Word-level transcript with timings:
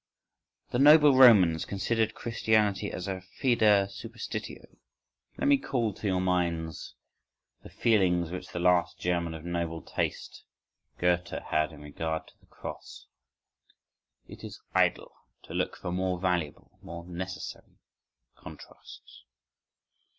The 0.71 0.79
noble 0.79 1.15
Romans 1.15 1.63
considered 1.63 2.15
Christianity 2.15 2.91
as 2.91 3.07
a 3.07 3.21
fœda 3.39 3.85
superstitio: 3.87 4.77
let 5.37 5.47
me 5.47 5.59
call 5.59 5.93
to 5.93 6.07
your 6.07 6.19
minds 6.19 6.95
the 7.61 7.69
feelings 7.69 8.31
which 8.31 8.47
the 8.47 8.57
last 8.57 8.97
German 8.99 9.35
of 9.35 9.45
noble 9.45 9.83
taste—Goethe—had 9.83 11.71
in 11.71 11.81
regard 11.81 12.25
to 12.29 12.33
the 12.39 12.47
cross. 12.47 13.05
It 14.27 14.43
is 14.43 14.59
idle 14.73 15.11
to 15.43 15.53
look 15.53 15.77
for 15.77 15.91
more 15.91 16.19
valuable, 16.19 16.79
more 16.81 17.05
necessary 17.05 17.77
contrasts. 18.35 19.25